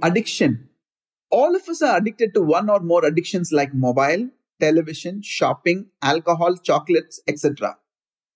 Addiction. 0.00 0.68
All 1.30 1.56
of 1.56 1.68
us 1.68 1.82
are 1.82 1.96
addicted 1.96 2.32
to 2.34 2.40
one 2.40 2.70
or 2.70 2.78
more 2.78 3.04
addictions 3.04 3.50
like 3.50 3.74
mobile, 3.74 4.28
television, 4.60 5.22
shopping, 5.22 5.86
alcohol, 6.02 6.56
chocolates, 6.56 7.20
etc. 7.26 7.76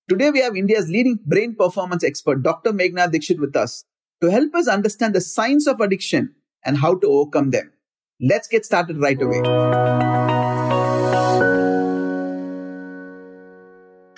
Today 0.09 0.30
we 0.30 0.41
have 0.41 0.56
India's 0.56 0.89
leading 0.89 1.20
brain 1.25 1.55
performance 1.55 2.03
expert, 2.03 2.43
Dr. 2.43 2.73
Meghana 2.73 3.12
Dikshit, 3.12 3.39
with 3.39 3.55
us 3.55 3.84
to 4.20 4.30
help 4.30 4.55
us 4.56 4.67
understand 4.67 5.15
the 5.15 5.20
science 5.20 5.69
of 5.69 5.80
addiction 5.80 6.34
and 6.65 6.79
how 6.79 6.97
to 6.97 7.06
overcome 7.06 7.51
them. 7.51 7.73
Let's 8.20 8.48
get 8.48 8.67
started 8.67 8.98
right 8.98 9.20
away. 9.20 9.42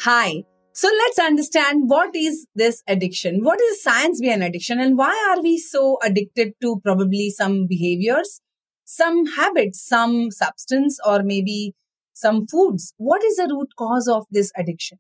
Hi. 0.01 0.45
So 0.77 0.89
let's 0.89 1.21
understand 1.21 1.89
what 1.89 2.17
is 2.17 2.49
this 2.57 2.83
addiction? 2.89 3.45
What 3.45 3.61
is 3.61 3.81
science 3.81 4.21
behind 4.21 4.43
addiction 4.43 4.81
and 4.81 4.99
why 4.99 5.15
are 5.31 5.41
we 5.41 5.57
so 5.57 5.99
addicted 6.03 6.55
to 6.63 6.81
probably 6.85 7.31
some 7.31 7.67
behaviors, 7.69 8.41
some 8.85 9.25
habits, 9.25 9.87
some 9.87 10.33
substance 10.33 10.99
or 11.07 11.23
maybe 11.23 11.75
some 12.13 12.49
foods? 12.49 12.93
What 12.97 13.23
is 13.23 13.37
the 13.37 13.47
root 13.49 13.69
cause 13.79 14.09
of 14.09 14.27
this 14.33 14.51
addiction? 14.57 14.99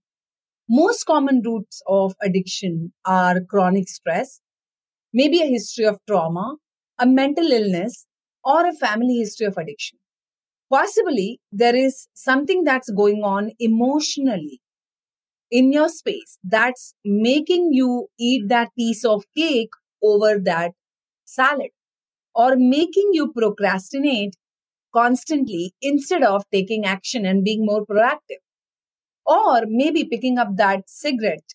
Most 0.68 1.06
common 1.06 1.42
roots 1.44 1.82
of 1.88 2.14
addiction 2.22 2.92
are 3.04 3.40
chronic 3.40 3.88
stress, 3.88 4.40
maybe 5.12 5.42
a 5.42 5.46
history 5.46 5.86
of 5.86 5.98
trauma, 6.06 6.56
a 7.00 7.06
mental 7.06 7.50
illness, 7.50 8.06
or 8.44 8.64
a 8.64 8.72
family 8.72 9.16
history 9.16 9.46
of 9.46 9.58
addiction. 9.58 9.98
Possibly 10.70 11.40
there 11.50 11.74
is 11.74 12.08
something 12.14 12.62
that's 12.62 12.90
going 12.90 13.22
on 13.24 13.52
emotionally 13.58 14.60
in 15.58 15.72
your 15.72 15.88
space 15.88 16.38
that's 16.42 16.94
making 17.04 17.68
you 17.72 18.08
eat 18.18 18.48
that 18.48 18.70
piece 18.76 19.04
of 19.04 19.24
cake 19.36 19.74
over 20.02 20.38
that 20.46 20.72
salad 21.24 21.70
or 22.34 22.56
making 22.56 23.10
you 23.12 23.32
procrastinate 23.32 24.34
constantly 24.92 25.72
instead 25.80 26.24
of 26.24 26.44
taking 26.52 26.84
action 26.84 27.24
and 27.24 27.44
being 27.44 27.64
more 27.64 27.86
proactive. 27.86 28.42
Or 29.26 29.62
maybe 29.66 30.04
picking 30.04 30.38
up 30.38 30.56
that 30.56 30.82
cigarette 30.86 31.54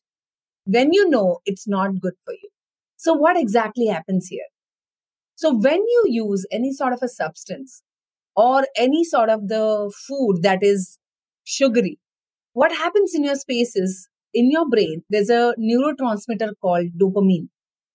when 0.66 0.94
you 0.94 1.10
know 1.10 1.40
it's 1.46 1.68
not 1.68 2.00
good 2.00 2.14
for 2.26 2.34
you. 2.34 2.50
So, 2.96 3.14
what 3.14 3.38
exactly 3.38 3.88
happens 3.88 4.28
here? 4.28 4.50
So, 5.36 5.54
when 5.54 5.78
you 5.78 6.06
use 6.08 6.48
any 6.52 6.74
sort 6.74 6.94
of 6.94 7.04
a 7.04 7.08
substance 7.08 7.84
or 8.36 8.66
any 8.76 9.04
sort 9.04 9.30
of 9.30 9.50
the 9.50 9.94
food 10.08 10.42
that 10.42 10.64
is 10.64 10.98
sugary, 11.44 12.00
what 12.54 12.72
happens 12.72 13.14
in 13.14 13.24
your 13.24 13.36
space 13.36 13.76
is 13.76 14.08
in 14.34 14.52
your 14.52 14.68
brain, 14.70 15.04
there's 15.10 15.30
a 15.30 15.54
neurotransmitter 15.60 16.52
called 16.62 16.88
dopamine 17.02 17.50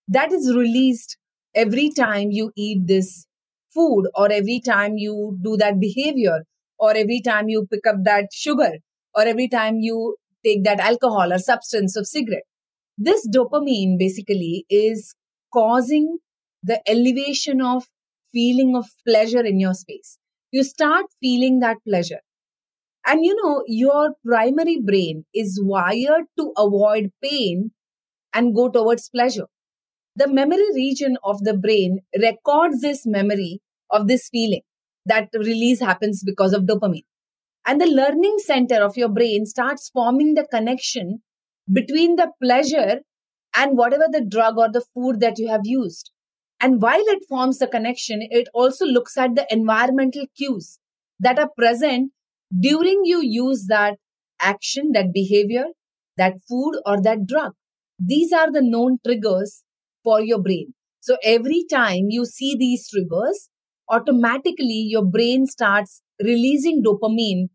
that 0.07 0.31
is 0.31 0.53
released 0.55 1.17
every 1.55 1.89
time 1.89 2.31
you 2.31 2.51
eat 2.55 2.85
this 2.85 3.25
food 3.73 4.07
or 4.15 4.31
every 4.31 4.59
time 4.59 4.97
you 4.97 5.37
do 5.41 5.57
that 5.57 5.79
behavior 5.79 6.43
or 6.77 6.91
every 6.95 7.21
time 7.21 7.49
you 7.49 7.67
pick 7.71 7.87
up 7.87 7.95
that 8.03 8.25
sugar 8.33 8.73
or 9.13 9.23
every 9.23 9.47
time 9.47 9.77
you 9.79 10.15
take 10.43 10.63
that 10.63 10.79
alcohol 10.79 11.33
or 11.33 11.39
substance 11.39 11.95
of 11.95 12.05
cigarette. 12.05 12.43
This 12.97 13.27
dopamine 13.27 13.97
basically 13.97 14.65
is 14.69 15.15
causing 15.53 16.19
the 16.63 16.81
elevation 16.89 17.61
of 17.61 17.85
feeling 18.31 18.75
of 18.75 18.87
pleasure 19.07 19.43
in 19.43 19.59
your 19.59 19.73
space. 19.73 20.17
You 20.51 20.63
start 20.63 21.05
feeling 21.21 21.59
that 21.59 21.77
pleasure. 21.87 22.19
And 23.05 23.23
you 23.23 23.35
know, 23.43 23.63
your 23.67 24.15
primary 24.25 24.79
brain 24.81 25.25
is 25.33 25.59
wired 25.63 26.25
to 26.39 26.51
avoid 26.57 27.11
pain 27.23 27.71
and 28.33 28.55
go 28.55 28.69
towards 28.69 29.09
pleasure. 29.09 29.47
The 30.15 30.27
memory 30.27 30.71
region 30.73 31.17
of 31.23 31.43
the 31.43 31.55
brain 31.55 31.99
records 32.21 32.81
this 32.81 33.05
memory 33.05 33.61
of 33.91 34.07
this 34.07 34.29
feeling 34.29 34.61
that 35.05 35.29
release 35.33 35.79
happens 35.79 36.23
because 36.23 36.53
of 36.53 36.63
dopamine. 36.63 37.03
And 37.67 37.81
the 37.81 37.87
learning 37.87 38.37
center 38.39 38.83
of 38.83 38.97
your 38.97 39.09
brain 39.09 39.45
starts 39.45 39.89
forming 39.89 40.33
the 40.33 40.47
connection 40.47 41.21
between 41.71 42.15
the 42.15 42.31
pleasure 42.41 43.01
and 43.55 43.77
whatever 43.77 44.05
the 44.11 44.23
drug 44.23 44.57
or 44.57 44.71
the 44.71 44.85
food 44.93 45.19
that 45.19 45.37
you 45.39 45.47
have 45.49 45.61
used. 45.63 46.11
And 46.59 46.81
while 46.81 47.03
it 47.07 47.23
forms 47.27 47.57
the 47.57 47.67
connection, 47.67 48.19
it 48.21 48.47
also 48.53 48.85
looks 48.85 49.17
at 49.17 49.35
the 49.35 49.45
environmental 49.49 50.25
cues 50.37 50.79
that 51.19 51.39
are 51.39 51.49
present 51.57 52.11
during 52.59 53.01
you 53.03 53.21
use 53.21 53.65
that 53.67 53.95
action, 54.41 54.91
that 54.93 55.13
behavior, 55.13 55.65
that 56.17 56.33
food 56.47 56.73
or 56.85 57.01
that 57.01 57.25
drug. 57.25 57.53
These 57.99 58.31
are 58.33 58.51
the 58.51 58.61
known 58.61 58.99
triggers 59.05 59.63
for 60.03 60.21
your 60.21 60.41
brain. 60.41 60.73
So 60.99 61.17
every 61.23 61.65
time 61.69 62.07
you 62.09 62.25
see 62.25 62.55
these 62.57 62.89
triggers, 62.89 63.49
automatically 63.89 64.85
your 64.89 65.05
brain 65.05 65.45
starts 65.45 66.01
releasing 66.21 66.83
dopamine 66.83 67.49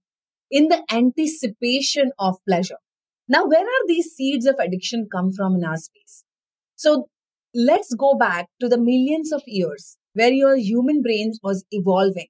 in 0.50 0.68
the 0.68 0.82
anticipation 0.92 2.12
of 2.18 2.36
pleasure. 2.48 2.78
Now, 3.28 3.46
where 3.46 3.62
are 3.62 3.86
these 3.86 4.12
seeds 4.12 4.46
of 4.46 4.56
addiction 4.58 5.08
come 5.12 5.32
from 5.32 5.56
in 5.56 5.64
our 5.64 5.76
space? 5.76 6.24
So 6.76 7.08
let's 7.54 7.94
go 7.94 8.16
back 8.16 8.48
to 8.60 8.68
the 8.68 8.78
millions 8.78 9.32
of 9.32 9.42
years 9.46 9.98
where 10.14 10.32
your 10.32 10.56
human 10.56 11.02
brain 11.02 11.32
was 11.42 11.64
evolving. 11.70 12.26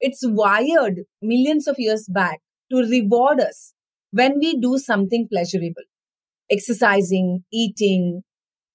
It's 0.00 0.20
wired 0.24 1.00
millions 1.22 1.66
of 1.66 1.76
years 1.78 2.06
back 2.08 2.40
to 2.70 2.78
reward 2.78 3.40
us 3.40 3.72
when 4.10 4.38
we 4.38 4.58
do 4.58 4.78
something 4.78 5.28
pleasurable. 5.30 5.82
Exercising, 6.50 7.44
eating, 7.52 8.22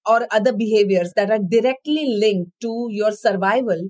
or 0.05 0.27
other 0.31 0.53
behaviors 0.53 1.13
that 1.15 1.29
are 1.29 1.39
directly 1.39 2.05
linked 2.19 2.51
to 2.61 2.87
your 2.89 3.11
survival 3.11 3.89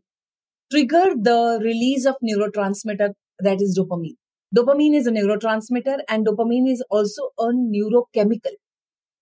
trigger 0.72 1.16
the 1.16 1.60
release 1.62 2.06
of 2.06 2.16
neurotransmitter 2.24 3.12
that 3.40 3.62
is 3.62 3.78
dopamine. 3.78 4.16
Dopamine 4.56 4.96
is 4.96 5.08
a 5.08 5.12
neurotransmitter 5.12 6.00
and 6.10 6.26
dopamine 6.26 6.70
is 6.70 6.84
also 6.90 7.30
a 7.40 7.48
neurochemical 7.48 8.56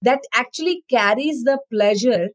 that 0.02 0.22
actually 0.34 0.84
carries 0.90 1.44
the 1.44 1.60
pleasure, 1.72 2.30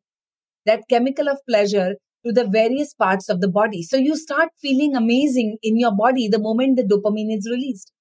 that 0.67 0.83
chemical 0.89 1.29
of 1.29 1.39
pleasure 1.49 1.95
to 2.25 2.33
the 2.33 2.47
various 2.47 2.95
parts 2.95 3.29
of 3.29 3.41
the 3.41 3.49
body. 3.49 3.83
So 3.83 3.97
you 3.97 4.17
start 4.17 4.51
feeling 4.61 4.97
amazing 4.97 5.59
in 5.62 5.79
your 5.79 5.95
body 5.95 6.29
the 6.29 6.39
moment 6.39 6.77
the 6.77 6.83
dopamine 6.83 7.37
is 7.37 7.49
released. 7.51 7.93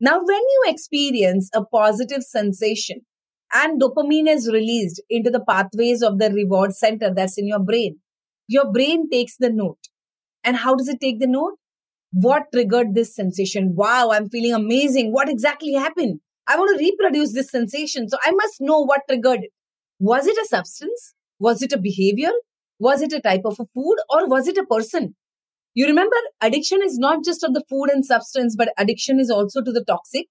Now, 0.00 0.18
when 0.18 0.28
you 0.28 0.62
experience 0.66 1.50
a 1.54 1.64
positive 1.64 2.22
sensation 2.22 3.02
and 3.54 3.80
dopamine 3.80 4.28
is 4.28 4.50
released 4.52 5.02
into 5.10 5.30
the 5.30 5.44
pathways 5.48 6.02
of 6.02 6.18
the 6.18 6.30
reward 6.30 6.74
center 6.74 7.12
that's 7.14 7.38
in 7.38 7.46
your 7.46 7.60
brain, 7.60 7.98
your 8.48 8.70
brain 8.70 9.08
takes 9.10 9.36
the 9.36 9.50
note. 9.50 9.88
And 10.44 10.56
how 10.56 10.74
does 10.74 10.88
it 10.88 11.00
take 11.00 11.20
the 11.20 11.26
note? 11.26 11.54
What 12.12 12.44
triggered 12.52 12.94
this 12.94 13.14
sensation? 13.14 13.74
Wow, 13.74 14.10
I'm 14.12 14.28
feeling 14.28 14.52
amazing. 14.52 15.12
What 15.12 15.28
exactly 15.28 15.72
happened? 15.72 16.20
I 16.48 16.56
want 16.56 16.76
to 16.76 16.84
reproduce 16.84 17.32
this 17.32 17.50
sensation. 17.50 18.08
So 18.08 18.18
I 18.22 18.32
must 18.32 18.60
know 18.60 18.80
what 18.80 19.02
triggered 19.08 19.44
it. 19.44 19.50
Was 19.98 20.26
it 20.26 20.36
a 20.36 20.46
substance? 20.46 21.14
Was 21.38 21.62
it 21.62 21.72
a 21.72 21.78
behavior? 21.78 22.32
Was 22.82 23.00
it 23.00 23.12
a 23.12 23.20
type 23.20 23.42
of 23.44 23.60
a 23.60 23.64
food 23.74 23.96
or 24.10 24.28
was 24.28 24.48
it 24.48 24.58
a 24.58 24.66
person? 24.66 25.14
You 25.72 25.86
remember, 25.86 26.16
addiction 26.40 26.80
is 26.82 26.98
not 26.98 27.24
just 27.24 27.44
of 27.44 27.54
the 27.54 27.62
food 27.70 27.90
and 27.92 28.04
substance, 28.04 28.56
but 28.58 28.72
addiction 28.76 29.20
is 29.20 29.30
also 29.30 29.62
to 29.62 29.70
the 29.70 29.84
toxic 29.84 30.26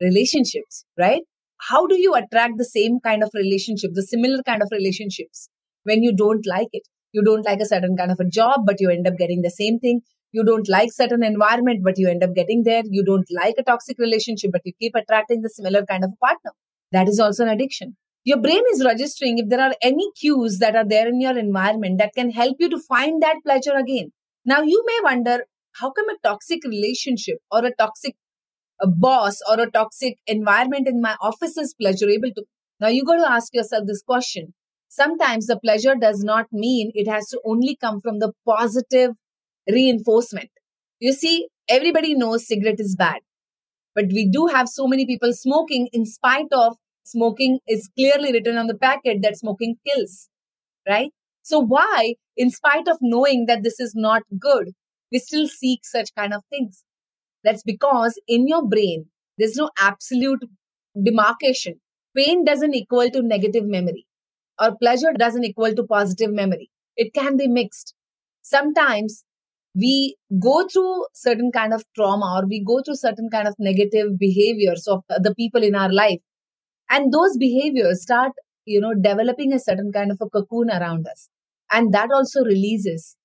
relationships, 0.00 0.84
right? 0.96 1.22
How 1.68 1.84
do 1.88 2.00
you 2.00 2.14
attract 2.14 2.58
the 2.58 2.64
same 2.64 3.00
kind 3.00 3.24
of 3.24 3.30
relationship, 3.34 3.90
the 3.94 4.04
similar 4.04 4.40
kind 4.44 4.62
of 4.62 4.68
relationships 4.70 5.48
when 5.82 6.04
you 6.04 6.14
don't 6.14 6.46
like 6.46 6.68
it? 6.72 6.84
You 7.10 7.24
don't 7.24 7.44
like 7.44 7.58
a 7.58 7.66
certain 7.66 7.96
kind 7.96 8.12
of 8.12 8.20
a 8.20 8.28
job, 8.38 8.60
but 8.64 8.80
you 8.80 8.88
end 8.88 9.08
up 9.08 9.16
getting 9.18 9.42
the 9.42 9.50
same 9.50 9.80
thing. 9.80 10.02
You 10.30 10.44
don't 10.44 10.68
like 10.68 10.92
certain 10.92 11.24
environment, 11.24 11.80
but 11.82 11.98
you 11.98 12.08
end 12.08 12.22
up 12.22 12.36
getting 12.36 12.62
there. 12.62 12.84
You 12.88 13.04
don't 13.04 13.26
like 13.42 13.56
a 13.58 13.64
toxic 13.64 13.98
relationship, 13.98 14.52
but 14.52 14.62
you 14.64 14.72
keep 14.78 14.94
attracting 14.94 15.42
the 15.42 15.50
similar 15.50 15.84
kind 15.84 16.04
of 16.04 16.12
a 16.12 16.24
partner. 16.24 16.52
That 16.92 17.08
is 17.08 17.18
also 17.18 17.42
an 17.42 17.48
addiction 17.48 17.96
your 18.26 18.38
brain 18.42 18.62
is 18.72 18.84
registering 18.84 19.38
if 19.38 19.48
there 19.48 19.60
are 19.60 19.74
any 19.80 20.10
cues 20.20 20.58
that 20.58 20.76
are 20.76 20.86
there 20.86 21.08
in 21.08 21.20
your 21.20 21.38
environment 21.38 21.98
that 21.98 22.14
can 22.14 22.30
help 22.30 22.56
you 22.58 22.68
to 22.68 22.78
find 22.88 23.22
that 23.22 23.36
pleasure 23.44 23.76
again. 23.76 24.12
Now, 24.44 24.60
you 24.62 24.84
may 24.86 24.98
wonder 25.02 25.44
how 25.80 25.92
come 25.92 26.10
a 26.10 26.18
toxic 26.22 26.64
relationship 26.64 27.38
or 27.50 27.64
a 27.64 27.74
toxic 27.74 28.16
a 28.82 28.86
boss 28.86 29.38
or 29.50 29.58
a 29.60 29.70
toxic 29.70 30.18
environment 30.26 30.86
in 30.86 31.00
my 31.00 31.16
office 31.22 31.56
is 31.56 31.74
pleasurable 31.80 32.30
to 32.36 32.44
now 32.78 32.88
you 32.88 33.06
got 33.06 33.16
to 33.16 33.30
ask 33.30 33.54
yourself 33.54 33.84
this 33.86 34.02
question 34.02 34.52
sometimes 34.88 35.46
the 35.46 35.58
pleasure 35.58 35.94
does 35.94 36.22
not 36.22 36.46
mean 36.52 36.90
it 36.94 37.08
has 37.08 37.28
to 37.28 37.40
only 37.44 37.76
come 37.76 38.00
from 38.00 38.18
the 38.18 38.32
positive 38.46 39.12
reinforcement. 39.68 40.50
You 41.00 41.12
see, 41.12 41.48
everybody 41.68 42.14
knows 42.14 42.46
cigarette 42.46 42.80
is 42.80 42.96
bad, 42.96 43.20
but 43.94 44.06
we 44.06 44.28
do 44.30 44.46
have 44.46 44.68
so 44.68 44.86
many 44.86 45.06
people 45.06 45.32
smoking 45.32 45.88
in 45.92 46.06
spite 46.06 46.52
of 46.52 46.76
smoking 47.06 47.60
is 47.68 47.90
clearly 47.96 48.32
written 48.32 48.56
on 48.58 48.66
the 48.66 48.76
packet 48.76 49.18
that 49.22 49.36
smoking 49.38 49.76
kills, 49.86 50.28
right? 50.88 51.12
So 51.42 51.60
why, 51.60 52.14
in 52.36 52.50
spite 52.50 52.88
of 52.88 52.98
knowing 53.00 53.46
that 53.46 53.62
this 53.62 53.80
is 53.80 53.94
not 53.94 54.22
good, 54.38 54.72
we 55.12 55.18
still 55.18 55.48
seek 55.48 55.84
such 55.84 56.10
kind 56.16 56.34
of 56.34 56.42
things? 56.50 56.84
That's 57.44 57.62
because 57.62 58.20
in 58.26 58.48
your 58.48 58.66
brain, 58.66 59.06
there's 59.38 59.56
no 59.56 59.70
absolute 59.78 60.44
demarcation. 61.02 61.80
Pain 62.16 62.44
doesn't 62.44 62.74
equal 62.74 63.10
to 63.10 63.22
negative 63.22 63.64
memory 63.66 64.06
or 64.60 64.76
pleasure 64.76 65.12
doesn't 65.12 65.44
equal 65.44 65.74
to 65.74 65.84
positive 65.84 66.32
memory. 66.32 66.70
It 66.96 67.12
can 67.14 67.36
be 67.36 67.46
mixed. 67.46 67.94
Sometimes 68.42 69.24
we 69.74 70.16
go 70.40 70.66
through 70.68 71.06
certain 71.14 71.52
kind 71.52 71.74
of 71.74 71.84
trauma 71.94 72.40
or 72.40 72.48
we 72.48 72.64
go 72.64 72.82
through 72.82 72.96
certain 72.96 73.28
kind 73.30 73.46
of 73.46 73.54
negative 73.58 74.18
behaviors 74.18 74.86
of 74.88 75.02
the 75.08 75.34
people 75.34 75.62
in 75.62 75.74
our 75.74 75.92
life 75.92 76.20
and 76.90 77.12
those 77.12 77.36
behaviors 77.36 78.02
start 78.02 78.32
you 78.64 78.80
know 78.80 78.94
developing 78.94 79.52
a 79.52 79.60
certain 79.60 79.92
kind 79.92 80.10
of 80.10 80.18
a 80.20 80.28
cocoon 80.28 80.70
around 80.70 81.06
us. 81.08 81.28
And 81.70 81.92
that 81.94 82.10
also 82.12 82.44
releases 82.44 83.16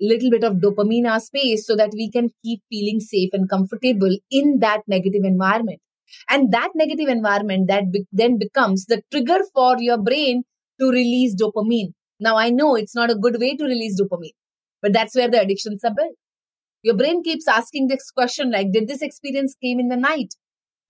little 0.00 0.30
bit 0.30 0.44
of 0.44 0.54
dopamine 0.56 1.08
our 1.10 1.20
space 1.20 1.66
so 1.66 1.76
that 1.76 1.90
we 1.94 2.10
can 2.10 2.30
keep 2.44 2.60
feeling 2.70 3.00
safe 3.00 3.30
and 3.32 3.48
comfortable 3.48 4.16
in 4.30 4.58
that 4.60 4.82
negative 4.88 5.22
environment. 5.24 5.80
And 6.28 6.52
that 6.52 6.70
negative 6.74 7.08
environment 7.08 7.68
that 7.68 7.90
be- 7.92 8.06
then 8.12 8.38
becomes 8.38 8.86
the 8.86 9.02
trigger 9.10 9.38
for 9.54 9.76
your 9.80 9.98
brain 9.98 10.42
to 10.80 10.90
release 10.90 11.34
dopamine. 11.34 11.92
Now 12.20 12.36
i 12.36 12.50
know 12.50 12.76
it's 12.76 12.94
not 12.94 13.10
a 13.10 13.16
good 13.16 13.38
way 13.40 13.56
to 13.56 13.64
release 13.64 14.00
dopamine 14.00 14.36
but 14.82 14.92
that's 14.92 15.14
where 15.16 15.30
the 15.30 15.40
addictions 15.40 15.82
are 15.84 15.94
built. 15.94 16.16
Your 16.82 16.96
brain 16.96 17.22
keeps 17.22 17.48
asking 17.48 17.88
this 17.88 18.10
question 18.10 18.50
like 18.52 18.72
did 18.72 18.88
this 18.88 19.02
experience 19.02 19.56
came 19.62 19.80
in 19.80 19.88
the 19.88 19.96
night? 19.96 20.34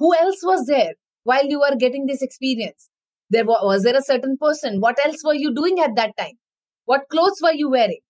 Who 0.00 0.14
else 0.14 0.40
was 0.42 0.66
there 0.66 0.94
while 1.24 1.44
you 1.44 1.60
were 1.60 1.76
getting 1.76 2.06
this 2.06 2.22
experience. 2.22 2.88
There 3.30 3.44
was, 3.44 3.60
was 3.62 3.82
there 3.82 3.96
a 3.96 4.02
certain 4.02 4.36
person? 4.38 4.80
What 4.80 5.04
else 5.04 5.22
were 5.24 5.34
you 5.34 5.54
doing 5.54 5.80
at 5.80 5.96
that 5.96 6.16
time? 6.16 6.38
What 6.84 7.08
clothes 7.10 7.40
were 7.42 7.52
you 7.54 7.70
wearing? 7.70 8.00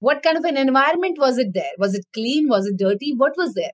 What 0.00 0.22
kind 0.22 0.38
of 0.38 0.44
an 0.44 0.56
environment 0.56 1.18
was 1.18 1.38
it 1.38 1.48
there? 1.54 1.72
Was 1.78 1.94
it 1.94 2.04
clean? 2.14 2.48
Was 2.48 2.66
it 2.66 2.78
dirty? 2.78 3.14
What 3.16 3.32
was 3.36 3.54
there? 3.54 3.72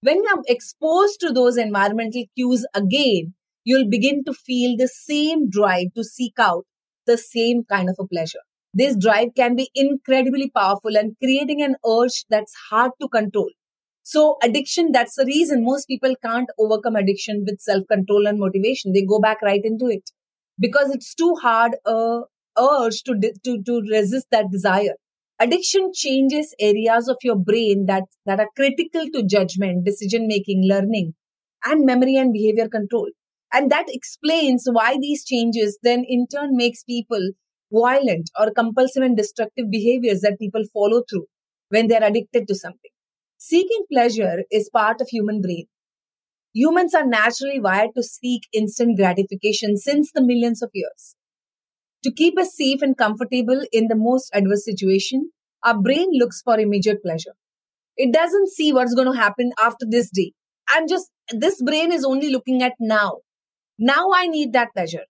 When 0.00 0.22
you're 0.22 0.42
exposed 0.46 1.20
to 1.20 1.32
those 1.32 1.56
environmental 1.56 2.24
cues 2.36 2.64
again 2.72 3.34
you'll 3.68 3.88
begin 3.88 4.24
to 4.24 4.32
feel 4.32 4.76
the 4.78 4.88
same 4.88 5.48
drive 5.50 5.88
to 5.94 6.02
seek 6.02 6.38
out 6.38 6.64
the 7.06 7.18
same 7.18 7.64
kind 7.64 7.90
of 7.90 7.96
a 7.98 8.06
pleasure. 8.06 8.44
This 8.72 8.96
drive 8.96 9.28
can 9.36 9.56
be 9.56 9.70
incredibly 9.74 10.50
powerful 10.50 10.96
and 10.96 11.16
creating 11.22 11.62
an 11.62 11.76
urge 11.86 12.24
that's 12.30 12.54
hard 12.70 12.92
to 13.00 13.08
control 13.08 13.50
so 14.08 14.38
addiction, 14.42 14.90
that's 14.90 15.16
the 15.16 15.26
reason 15.26 15.66
most 15.66 15.86
people 15.86 16.14
can't 16.24 16.48
overcome 16.58 16.96
addiction 16.96 17.44
with 17.46 17.60
self-control 17.60 18.26
and 18.26 18.38
motivation. 18.38 18.94
They 18.94 19.04
go 19.04 19.20
back 19.20 19.42
right 19.42 19.60
into 19.62 19.88
it 19.88 20.10
because 20.58 20.90
it's 20.94 21.14
too 21.14 21.34
hard 21.42 21.76
a 21.84 22.20
urge 22.58 23.02
to, 23.02 23.20
to, 23.44 23.62
to 23.62 23.82
resist 23.90 24.28
that 24.30 24.50
desire. 24.50 24.94
Addiction 25.38 25.92
changes 25.94 26.54
areas 26.58 27.06
of 27.08 27.18
your 27.22 27.36
brain 27.36 27.84
that, 27.84 28.04
that 28.24 28.40
are 28.40 28.48
critical 28.56 29.04
to 29.12 29.22
judgment, 29.22 29.84
decision 29.84 30.26
making, 30.26 30.62
learning, 30.66 31.12
and 31.66 31.84
memory 31.84 32.16
and 32.16 32.32
behavior 32.32 32.66
control. 32.66 33.10
And 33.52 33.70
that 33.70 33.88
explains 33.88 34.66
why 34.72 34.96
these 34.98 35.22
changes 35.22 35.78
then 35.82 36.02
in 36.08 36.26
turn 36.28 36.56
makes 36.56 36.82
people 36.82 37.32
violent 37.70 38.30
or 38.40 38.52
compulsive 38.52 39.02
and 39.02 39.18
destructive 39.18 39.70
behaviors 39.70 40.22
that 40.22 40.38
people 40.40 40.62
follow 40.72 41.02
through 41.10 41.26
when 41.68 41.88
they're 41.88 42.02
addicted 42.02 42.48
to 42.48 42.54
something. 42.54 42.90
Seeking 43.40 43.84
pleasure 43.90 44.42
is 44.50 44.68
part 44.68 45.00
of 45.00 45.08
human 45.10 45.40
brain. 45.40 45.66
Humans 46.54 46.92
are 46.92 47.06
naturally 47.06 47.60
wired 47.60 47.90
to 47.94 48.02
seek 48.02 48.42
instant 48.52 48.98
gratification 48.98 49.76
since 49.76 50.10
the 50.12 50.24
millions 50.24 50.60
of 50.60 50.70
years. 50.74 51.14
To 52.02 52.12
keep 52.12 52.36
us 52.36 52.56
safe 52.56 52.82
and 52.82 52.98
comfortable 52.98 53.62
in 53.70 53.86
the 53.86 53.94
most 53.94 54.28
adverse 54.34 54.64
situation, 54.64 55.30
our 55.64 55.80
brain 55.80 56.08
looks 56.14 56.42
for 56.42 56.58
immediate 56.58 57.00
pleasure. 57.00 57.34
It 57.96 58.12
doesn't 58.12 58.48
see 58.48 58.72
what's 58.72 58.94
going 58.94 59.12
to 59.12 59.16
happen 59.16 59.52
after 59.62 59.86
this 59.88 60.10
day. 60.10 60.32
I'm 60.70 60.88
just, 60.88 61.08
this 61.30 61.62
brain 61.62 61.92
is 61.92 62.04
only 62.04 62.30
looking 62.30 62.64
at 62.64 62.72
now. 62.80 63.18
Now 63.78 64.08
I 64.12 64.26
need 64.26 64.52
that 64.54 64.72
pleasure. 64.74 65.04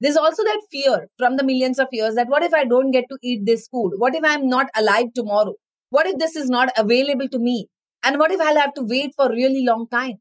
There's 0.00 0.16
also 0.16 0.42
that 0.42 0.62
fear 0.72 1.08
from 1.18 1.36
the 1.36 1.44
millions 1.44 1.78
of 1.78 1.88
years 1.92 2.14
that 2.14 2.28
what 2.28 2.42
if 2.42 2.54
I 2.54 2.64
don't 2.64 2.92
get 2.92 3.04
to 3.10 3.18
eat 3.22 3.44
this 3.44 3.68
food? 3.68 3.92
What 3.98 4.14
if 4.14 4.24
I'm 4.24 4.48
not 4.48 4.68
alive 4.74 5.12
tomorrow? 5.14 5.54
What 5.90 6.06
if 6.06 6.18
this 6.18 6.34
is 6.34 6.48
not 6.48 6.70
available 6.78 7.28
to 7.28 7.38
me? 7.38 7.68
And 8.04 8.18
what 8.18 8.30
if 8.30 8.40
I'll 8.40 8.60
have 8.60 8.74
to 8.74 8.82
wait 8.82 9.12
for 9.16 9.28
really 9.30 9.64
long 9.64 9.86
time? 9.88 10.16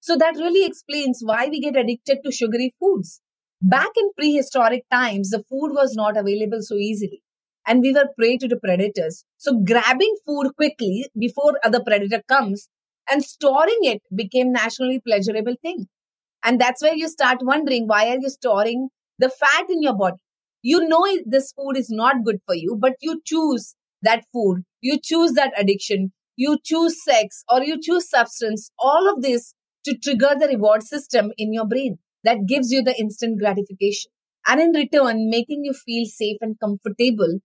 So 0.00 0.16
that 0.16 0.34
really 0.36 0.66
explains 0.66 1.20
why 1.22 1.46
we 1.48 1.60
get 1.60 1.76
addicted 1.76 2.18
to 2.24 2.32
sugary 2.32 2.74
foods. 2.80 3.20
Back 3.60 3.90
in 3.96 4.10
prehistoric 4.18 4.84
times, 4.90 5.30
the 5.30 5.44
food 5.48 5.72
was 5.72 5.94
not 5.94 6.16
available 6.16 6.60
so 6.60 6.74
easily 6.74 7.22
and 7.66 7.80
we 7.80 7.92
were 7.92 8.08
prey 8.18 8.36
to 8.38 8.48
the 8.48 8.58
predators. 8.58 9.24
So 9.36 9.60
grabbing 9.60 10.16
food 10.26 10.50
quickly 10.56 11.08
before 11.18 11.60
other 11.64 11.80
predator 11.80 12.22
comes 12.28 12.68
and 13.10 13.22
storing 13.22 13.78
it 13.82 14.02
became 14.14 14.52
nationally 14.52 15.00
pleasurable 15.00 15.54
thing. 15.62 15.86
And 16.44 16.60
that's 16.60 16.82
where 16.82 16.94
you 16.94 17.08
start 17.08 17.38
wondering, 17.42 17.86
why 17.86 18.08
are 18.08 18.18
you 18.20 18.28
storing 18.28 18.88
the 19.18 19.28
fat 19.28 19.66
in 19.70 19.82
your 19.82 19.96
body? 19.96 20.16
You 20.62 20.88
know 20.88 21.06
this 21.24 21.52
food 21.52 21.76
is 21.76 21.88
not 21.90 22.24
good 22.24 22.40
for 22.46 22.54
you, 22.54 22.76
but 22.80 22.94
you 23.00 23.20
choose 23.24 23.76
that 24.02 24.24
food. 24.32 24.62
You 24.80 24.98
choose 25.00 25.32
that 25.32 25.52
addiction 25.56 26.12
you 26.36 26.58
choose 26.64 27.02
sex 27.04 27.44
or 27.50 27.62
you 27.62 27.80
choose 27.80 28.08
substance, 28.08 28.70
all 28.78 29.12
of 29.12 29.22
this 29.22 29.54
to 29.84 29.96
trigger 29.96 30.34
the 30.38 30.48
reward 30.48 30.82
system 30.82 31.32
in 31.36 31.52
your 31.52 31.66
brain 31.66 31.98
that 32.24 32.46
gives 32.46 32.70
you 32.70 32.82
the 32.82 32.98
instant 32.98 33.38
gratification. 33.38 34.10
And 34.46 34.60
in 34.60 34.70
return, 34.72 35.28
making 35.30 35.64
you 35.64 35.72
feel 35.72 36.04
safe 36.06 36.38
and 36.40 36.58
comfortable, 36.58 37.38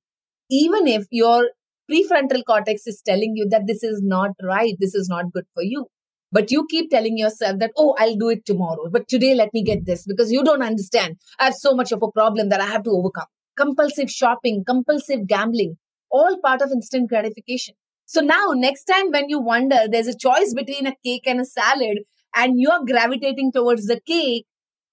even 0.49 0.87
if 0.87 1.05
your 1.11 1.49
prefrontal 1.91 2.43
cortex 2.45 2.87
is 2.87 3.01
telling 3.05 3.33
you 3.35 3.47
that 3.49 3.67
this 3.67 3.83
is 3.83 4.01
not 4.03 4.31
right, 4.43 4.75
this 4.79 4.95
is 4.95 5.07
not 5.09 5.31
good 5.31 5.45
for 5.53 5.63
you. 5.63 5.87
But 6.31 6.51
you 6.51 6.67
keep 6.69 6.89
telling 6.89 7.17
yourself 7.17 7.59
that, 7.59 7.71
oh, 7.77 7.95
I'll 7.97 8.17
do 8.17 8.29
it 8.29 8.45
tomorrow. 8.45 8.89
But 8.91 9.07
today, 9.07 9.33
let 9.33 9.53
me 9.53 9.63
get 9.63 9.85
this 9.85 10.05
because 10.05 10.31
you 10.31 10.43
don't 10.43 10.61
understand. 10.61 11.15
I 11.39 11.45
have 11.45 11.53
so 11.53 11.73
much 11.73 11.91
of 11.93 12.03
a 12.03 12.11
problem 12.11 12.49
that 12.49 12.59
I 12.59 12.65
have 12.65 12.83
to 12.83 12.89
overcome. 12.89 13.27
Compulsive 13.55 14.11
shopping, 14.11 14.63
compulsive 14.67 15.25
gambling, 15.25 15.77
all 16.11 16.37
part 16.43 16.61
of 16.61 16.71
instant 16.71 17.09
gratification. 17.09 17.75
So 18.09 18.21
now, 18.21 18.53
next 18.55 18.85
time 18.85 19.11
when 19.11 19.27
you 19.27 19.37
wonder, 19.39 19.79
there's 19.91 20.07
a 20.07 20.17
choice 20.17 20.53
between 20.53 20.87
a 20.87 20.95
cake 21.03 21.27
and 21.27 21.41
a 21.41 21.45
salad, 21.45 21.99
and 22.33 22.53
you're 22.57 22.85
gravitating 22.85 23.51
towards 23.51 23.85
the 23.87 23.99
cake, 23.99 24.45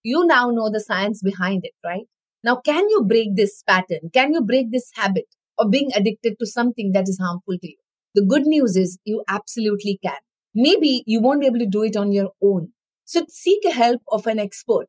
you 0.02 0.26
now 0.26 0.50
know 0.50 0.68
the 0.68 0.80
science 0.80 1.22
behind 1.22 1.64
it, 1.64 1.74
right? 1.84 2.06
Now, 2.42 2.56
can 2.56 2.88
you 2.90 3.04
break 3.04 3.36
this 3.36 3.62
pattern? 3.62 4.10
Can 4.12 4.34
you 4.34 4.42
break 4.42 4.72
this 4.72 4.90
habit 4.94 5.26
of 5.58 5.70
being 5.70 5.90
addicted 5.94 6.40
to 6.40 6.46
something 6.46 6.90
that 6.92 7.08
is 7.08 7.20
harmful 7.20 7.54
to 7.56 7.68
you? 7.68 7.76
The 8.16 8.24
good 8.24 8.46
news 8.46 8.76
is 8.76 8.98
you 9.04 9.22
absolutely 9.28 10.00
can. 10.02 10.18
Maybe 10.52 11.04
you 11.06 11.20
won't 11.22 11.40
be 11.40 11.46
able 11.46 11.60
to 11.60 11.66
do 11.66 11.84
it 11.84 11.96
on 11.96 12.10
your 12.10 12.32
own. 12.42 12.72
So 13.04 13.26
seek 13.28 13.64
help 13.72 14.02
of 14.10 14.26
an 14.26 14.40
expert. 14.40 14.88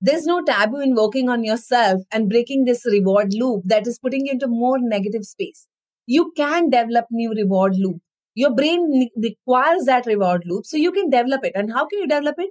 There's 0.00 0.26
no 0.26 0.42
taboo 0.44 0.80
in 0.80 0.94
working 0.94 1.28
on 1.28 1.42
yourself 1.42 2.02
and 2.12 2.28
breaking 2.30 2.66
this 2.66 2.86
reward 2.86 3.34
loop 3.34 3.62
that 3.66 3.88
is 3.88 3.98
putting 3.98 4.26
you 4.26 4.32
into 4.32 4.46
more 4.46 4.78
negative 4.78 5.24
space 5.24 5.66
you 6.06 6.32
can 6.36 6.70
develop 6.70 7.06
new 7.10 7.32
reward 7.32 7.74
loop. 7.76 8.00
Your 8.34 8.54
brain 8.54 9.10
requires 9.16 9.84
that 9.84 10.06
reward 10.06 10.42
loop, 10.46 10.66
so 10.66 10.76
you 10.76 10.92
can 10.92 11.08
develop 11.10 11.44
it. 11.44 11.52
And 11.54 11.72
how 11.72 11.86
can 11.86 12.00
you 12.00 12.06
develop 12.08 12.36
it? 12.38 12.50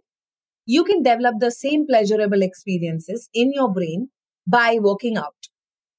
You 0.66 0.84
can 0.84 1.04
develop 1.04 1.36
the 1.40 1.52
same 1.52 1.86
pleasurable 1.88 2.42
experiences 2.42 3.30
in 3.34 3.52
your 3.54 3.72
brain 3.72 4.10
by 4.48 4.80
working 4.80 5.18
out, 5.18 5.48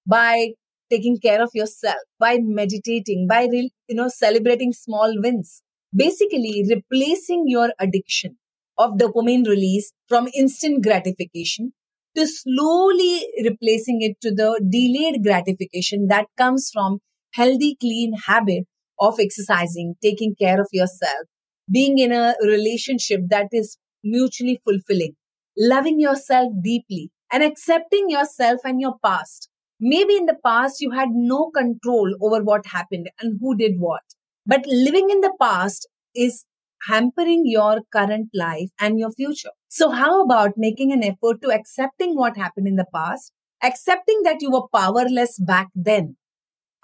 by 0.07 0.53
taking 0.91 1.19
care 1.19 1.43
of 1.43 1.51
yourself, 1.55 2.03
by 2.19 2.39
meditating, 2.41 3.27
by 3.29 3.49
you 3.53 3.71
know 3.91 4.09
celebrating 4.09 4.73
small 4.73 5.15
wins. 5.23 5.63
Basically, 5.95 6.65
replacing 6.69 7.45
your 7.47 7.73
addiction 7.79 8.39
of 8.79 8.93
dopamine 8.99 9.47
release 9.47 9.93
from 10.09 10.29
instant 10.35 10.83
gratification 10.83 11.73
to 12.17 12.27
slowly 12.27 13.27
replacing 13.45 14.01
it 14.03 14.21
to 14.21 14.35
the 14.35 14.61
delayed 14.71 15.23
gratification 15.23 16.07
that 16.09 16.27
comes 16.37 16.71
from 16.73 17.01
healthy, 17.35 17.77
clean 17.81 18.15
habit 18.27 18.65
of 19.01 19.19
exercising, 19.21 19.95
taking 20.03 20.35
care 20.41 20.61
of 20.61 20.69
yourself, 20.73 21.27
being 21.71 21.99
in 21.99 22.13
a 22.13 22.35
relationship 22.43 23.21
that 23.29 23.49
is 23.53 23.79
mutually 24.03 24.61
fulfilling, 24.65 25.15
loving 25.59 25.99
yourself 26.01 26.53
deeply, 26.63 27.11
and 27.33 27.43
accepting 27.43 28.09
yourself 28.09 28.61
and 28.65 28.81
your 28.81 28.95
past. 29.05 29.49
Maybe 29.81 30.17
in 30.17 30.27
the 30.27 30.37
past 30.45 30.81
you 30.81 30.93
had 30.93 31.09
no 31.13 31.51
control 31.51 32.15
over 32.23 32.43
what 32.43 32.67
happened 32.67 33.11
and 33.21 33.39
who 33.41 33.57
did 33.57 33.75
what. 33.79 34.03
But 34.47 34.65
living 34.67 35.11
in 35.11 35.21
the 35.21 35.33
past 35.41 35.89
is 36.15 36.45
hampering 36.89 37.43
your 37.47 37.81
current 37.93 38.29
life 38.35 38.71
and 38.81 38.99
your 38.99 39.11
future. 39.11 39.51
So 39.69 39.91
how 39.91 40.23
about 40.23 40.53
making 40.57 40.93
an 40.93 41.03
effort 41.03 41.43
to 41.43 41.51
accepting 41.51 42.15
what 42.15 42.37
happened 42.37 42.69
in 42.69 42.77
the 42.77 42.87
past 42.95 43.33
accepting 43.63 44.21
that 44.25 44.43
you 44.43 44.51
were 44.51 44.69
powerless 44.75 45.39
back 45.39 45.69
then 45.75 46.17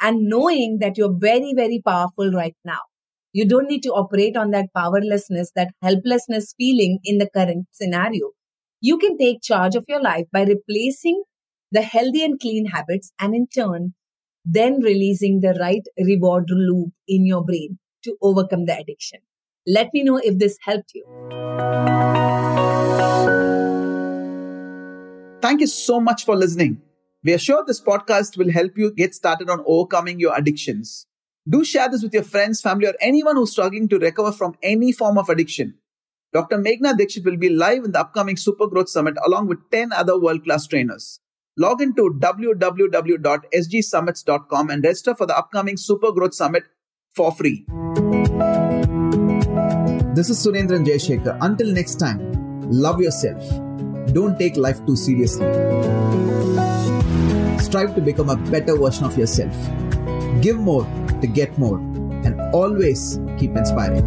and 0.01 0.29
knowing 0.29 0.79
that 0.81 0.97
you're 0.97 1.15
very, 1.17 1.53
very 1.55 1.83
powerful 1.85 2.31
right 2.31 2.57
now. 2.65 2.81
You 3.33 3.47
don't 3.47 3.69
need 3.69 3.83
to 3.85 3.91
operate 3.91 4.37
on 4.37 4.51
that 4.51 4.71
powerlessness, 4.75 5.53
that 5.55 5.73
helplessness 5.83 6.55
feeling 6.59 6.99
in 7.05 7.19
the 7.19 7.29
current 7.29 7.67
scenario. 7.71 8.31
You 8.81 8.99
can 8.99 9.19
take 9.19 9.43
charge 9.43 9.77
of 9.77 9.85
your 9.89 10.03
life 10.03 10.27
by 10.33 10.43
replacing 10.43 11.23
the 11.71 11.83
healthy 11.83 12.25
and 12.25 12.41
clean 12.41 12.67
habits 12.67 13.13
and 13.21 13.35
in 13.35 13.47
turn, 13.47 13.95
then 14.45 14.81
releasing 14.83 15.41
the 15.41 15.57
right 15.61 15.83
reward 15.99 16.47
loop 16.49 16.93
in 17.07 17.27
your 17.27 17.45
brain 17.45 17.79
to 18.03 18.17
overcome 18.23 18.65
the 18.65 18.77
addiction. 18.77 19.21
Let 19.67 19.93
me 19.93 20.03
know 20.03 20.17
if 20.17 20.39
this 20.39 20.59
helped 20.63 20.93
you. 20.95 21.05
Thank 25.43 25.61
you 25.61 25.67
so 25.67 26.01
much 26.01 26.25
for 26.25 26.37
listening. 26.37 26.81
We 27.23 27.35
are 27.35 27.39
sure 27.39 27.63
this 27.67 27.83
podcast 27.83 28.39
will 28.39 28.51
help 28.51 28.79
you 28.79 28.93
get 28.93 29.15
started 29.15 29.51
on 29.51 29.63
overcoming 29.67 30.19
your 30.19 30.35
addictions. 30.35 31.07
Do 31.47 31.63
share 31.65 31.91
this 31.91 32.03
with 32.03 32.15
your 32.15 32.23
friends, 32.23 32.63
family, 32.63 32.87
or 32.87 32.95
anyone 33.01 33.37
who's 33.37 33.53
struggling 33.53 33.89
to 33.89 33.99
recover 33.99 34.33
from 34.33 34.55
any 34.63 34.91
form 34.93 35.19
of 35.19 35.29
addiction. 35.29 35.75
Dr. 36.33 36.57
Meghana 36.59 36.95
Dikshit 36.95 37.27
will 37.27 37.37
be 37.37 37.51
live 37.51 37.85
in 37.85 37.93
the 37.93 38.01
upcoming 38.01 38.39
Super 38.39 38.69
Growth 38.69 38.89
Summit 38.89 39.19
along 39.27 39.49
with 39.49 39.59
10 39.71 39.93
other 39.93 40.19
world 40.19 40.45
class 40.45 40.67
trainers. 40.67 41.21
Log 41.59 41.83
into 41.83 42.15
www.sgsummits.com 42.19 44.71
and 44.71 44.83
register 44.83 45.15
for 45.15 45.27
the 45.27 45.37
upcoming 45.37 45.77
Super 45.77 46.13
Growth 46.13 46.33
Summit 46.35 46.63
for 47.15 47.33
free. 47.33 47.67
This 50.15 50.31
is 50.31 50.47
Surendran 50.47 50.87
Jayashekhar. 50.87 51.37
Until 51.43 51.71
next 51.73 51.97
time, 51.97 52.33
love 52.71 52.99
yourself. 53.01 53.43
Don't 54.15 54.39
take 54.39 54.57
life 54.57 54.87
too 54.87 54.97
seriously. 54.97 56.30
Strive 57.71 57.95
to 57.95 58.01
become 58.01 58.31
a 58.31 58.37
better 58.51 58.77
version 58.77 59.05
of 59.05 59.17
yourself. 59.17 59.55
Give 60.43 60.59
more 60.59 60.83
to 61.21 61.27
get 61.29 61.57
more 61.57 61.79
and 62.27 62.35
always 62.53 63.21
keep 63.39 63.55
inspiring. 63.55 64.03